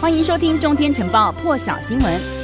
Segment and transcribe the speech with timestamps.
[0.00, 2.37] 欢迎收听《中天晨报》破晓新闻。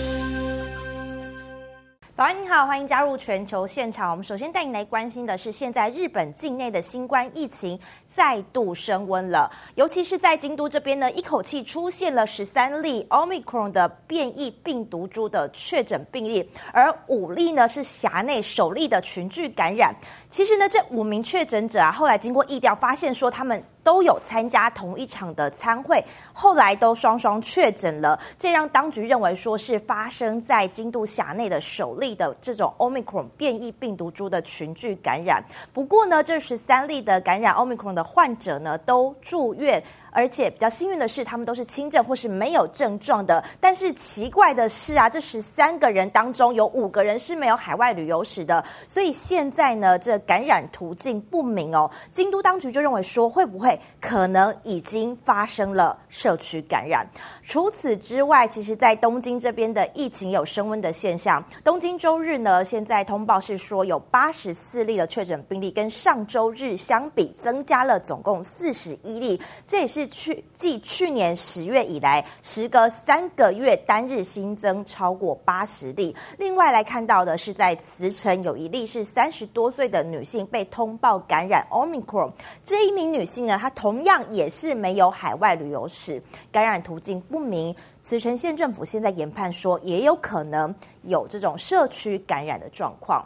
[2.24, 4.10] 早安，您好，欢迎加入全球现场。
[4.10, 7.78] 我们首先带你来关心的是，现在日本境内的新冠疫情
[8.08, 19.94] 再度升温了，尤其是在京都这边呢，一口气出现了十三例 Omicron 的变异病毒株的确诊病例，而五例呢是辖内首例的群聚感染。
[20.26, 23.62] 其实呢，这五名确诊者啊，后来经过疫调发现说他们。
[23.84, 26.02] 都有参加同一场的参会，
[26.32, 35.44] 后来都双双确诊了，这让当局认为说是发生在京都辖内的首例的这种 Omicron 变异病毒株的群聚感染。
[35.72, 39.82] 不过呢，这十三例的感染 Omicron 的患者呢，都住院。
[40.14, 43.44] 而且比较幸运的是，他们都是轻症或是没有症状的。
[43.60, 51.90] 但是奇怪的是啊，这十三个人当中有五个人是没有海外旅游史的，所以现在呢，这感染途径不明哦。
[52.12, 57.04] 京都当局就认为说，会不会可能已经发生了社区感染？
[57.42, 61.44] 除此之外，其实，在东京这边的疫情有升温的现象。
[61.64, 70.03] 东京周日呢，现在通报是说有八十四例的确诊病例，跟上周日相比增加了总共四十一例，这也是。
[70.06, 76.14] 去继去年十月以来，时隔三个月单日新增超过八十例。
[76.38, 82.32] 另外来看到的是，在慈城有一例是三十多岁的女性被通报感染 Omicron。
[82.62, 87.74] 这一名女性呢，她同样也是没有海外旅游史，感染途径不明。
[88.02, 93.24] 慈城县政府现在研判说，也有可能有这种社区感染的状况。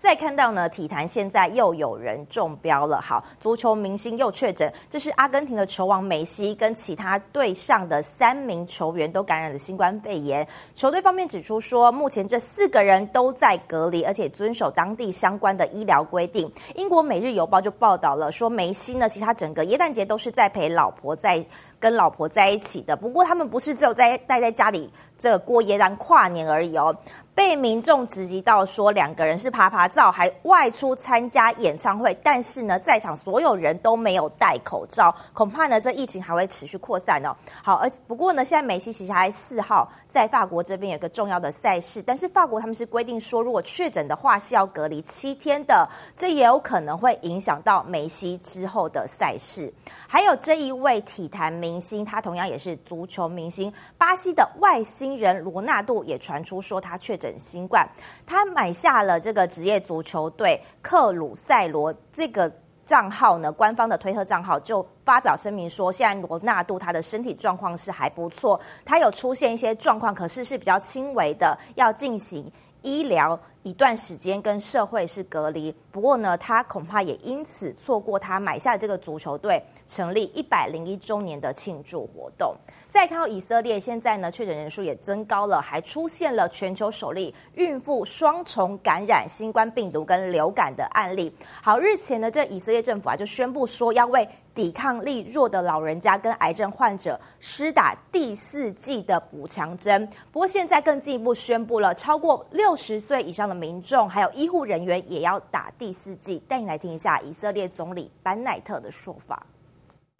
[0.00, 2.98] 再看到呢，体坛现在又有人中标了。
[2.98, 10.48] 好，足球明星又确诊，这是阿根廷的球王梅西跟其他队上的三名球员都感染了新冠肺炎。
[10.72, 16.50] 球队方面指出说，目前这四个人都在隔离，而且遵守当地相关的医疗规定。
[16.76, 21.44] 英国《每日邮报》就报道了说，梅西呢，其实他整个耶诞节都是在陪老婆在
[21.78, 22.96] 跟老婆在一起的。
[22.96, 24.90] 不过他们不是只有在待在家里。
[25.20, 26.96] 这个过耶诞跨年而已哦，
[27.34, 37.36] 被民众直击到说两个人是趴趴走，还外出参加演唱会，但是呢，在场所有人都没有戴口罩，恐怕呢，这疫情还会持续扩散哦。
[37.62, 49.70] 好，而不过呢，现在梅西其实还四号在法国这边有个重要的赛事，但是法国他们是规定说，如果确诊的话是要隔离七天的，这也有可能会影响到梅西之后的赛事。
[50.08, 55.09] 还有这一位体坛明星，他同样也是足球明星，巴西的外星。
[55.16, 57.88] 人罗纳度也传出说他确诊新冠，
[58.26, 62.52] 他买下了这个职业足球队克鲁塞罗这个
[62.86, 72.50] 账号呢，官方的推特账号就发表声明说，现在罗纳度他的身体状况是还不错，他有出现一些状况，可是是比较轻微的，要进行
[72.82, 75.74] 医疗一段时间跟社会是隔离。
[75.92, 82.54] 不过呢，他恐怕也因此错过他买下这个足球队成立一百零一周年的庆祝活动。
[82.88, 91.32] 再看到以色列，现在呢确诊人数也增高了，还出现了全球首例孕妇双重感染新冠病毒跟流感的案例。
[91.62, 100.08] 好，日前呢，这以色列政府啊就宣布说要为抵抗力弱的老人家跟癌症患者施打第四剂的补强针。
[100.30, 106.38] 不过现在更进一步宣布了，超过六十岁以上的民众还有医护人员也要打第四剂。
[106.48, 109.46] 带你来听一下以色列总理班奈特的说法。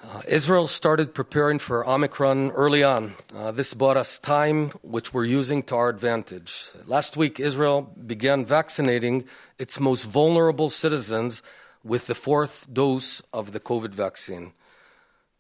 [0.03, 3.13] Uh, Israel started preparing for Omicron early on.
[3.35, 6.71] Uh, this bought us time, which we're using to our advantage.
[6.87, 9.27] Last week, Israel began vaccinating
[9.59, 11.43] its most vulnerable citizens
[11.84, 14.54] with the fourth dose of the COVID vaccine.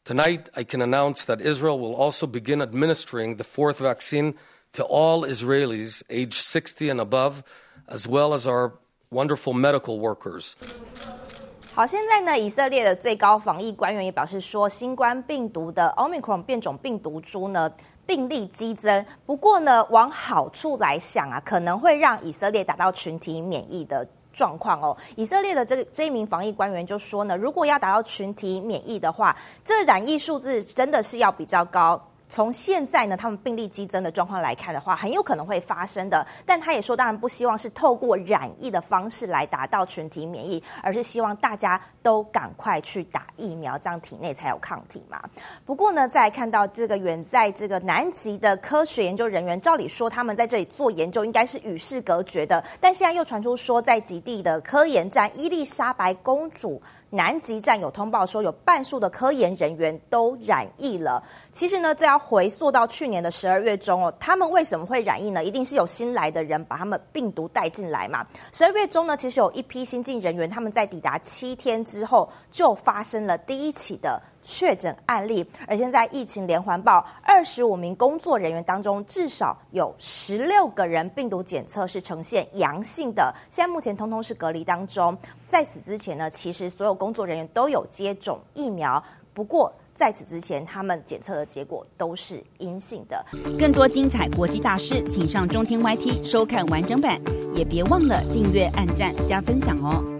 [0.03, 4.35] Tonight, I can announce that Israel will also begin administering the fourth vaccine
[4.73, 7.43] to all Israelis aged 60 and above,
[7.87, 8.73] as well as our
[9.09, 10.53] wonderful medical workers.
[11.73, 17.69] 好，现在呢，以色列的最高防疫官员也表示说，新冠病毒的 Omicron 变种病毒株呢，
[18.05, 19.05] 病例激增。
[19.25, 24.96] 不过呢，往好处来想啊，可能会让以色列达到群体免疫的 状况哦。
[25.16, 32.09] 以色列的这个这一名防疫官员就说呢，如果要达到群体免疫的话，这染疫数字真的是要比较高。
[32.30, 36.24] 从现在呢，他们病例激增的状况来看的话，很有可能会发生的。
[36.46, 45.20] 但他也说，当然不希望是透过染疫的方式来达到群体免疫，而是希望大家都赶快去打疫苗，这样体内才有抗体嘛。
[45.66, 56.80] 不过呢，再看到这个远在这个南极的科学研究人员，照理说他们在这里做研究应该是与世隔绝的，但现在又传出说，在极地的科研站伊丽莎白公主。
[57.12, 61.20] 南极站有通报说，有半数的科研人员都染疫了。
[61.50, 65.42] 其实呢，这要回溯到去年的十二月中哦，他们为什么会染疫呢？
[65.42, 68.24] 一定是有新来的人把他们病毒带进来嘛。
[68.52, 75.44] 十二月中呢，其实有一批新进人员，他们在抵达七天之后，就发生了第一起的确诊案例。
[75.66, 85.16] 而现在疫情连环爆，二十五名工作人员当中，至少有十六个人病毒检测是呈现阳性的，现在目前通通是隔离当中。
[85.48, 89.02] 在此之前呢，其实所有工作人员都有接种疫苗，
[89.34, 89.72] 不过。
[90.00, 93.22] 在此之前，他们检测的结果都是阴性的。
[93.58, 97.20] 更多精彩国际大师，请上中天 YT 收看完整版，
[97.54, 100.19] 也别忘了订阅、按赞、加分享哦。